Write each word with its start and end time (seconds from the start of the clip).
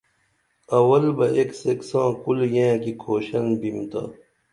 اول 0.77 1.03
بہ 1.17 1.25
ایک 1.37 1.49
سیک 1.59 1.79
ساں 1.89 2.09
کُل 2.23 2.39
ییں 2.53 2.75
کی 2.83 2.91
کُھوشن 3.01 3.45
بیمہ 3.59 3.85
تا 3.91 4.01